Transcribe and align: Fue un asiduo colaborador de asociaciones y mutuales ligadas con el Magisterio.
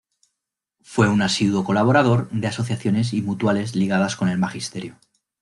Fue 0.81 1.07
un 1.07 1.21
asiduo 1.21 1.63
colaborador 1.63 2.27
de 2.31 2.47
asociaciones 2.47 3.13
y 3.13 3.21
mutuales 3.21 3.75
ligadas 3.75 4.15
con 4.15 4.29
el 4.29 4.39
Magisterio. 4.39 4.97